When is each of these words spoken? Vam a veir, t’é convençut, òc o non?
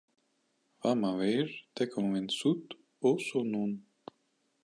Vam 0.83 1.01
a 1.09 1.11
veir, 1.19 1.47
t’é 1.73 1.85
convençut, 1.95 2.65
òc 3.09 3.21
o 3.39 3.43
non? 3.53 3.71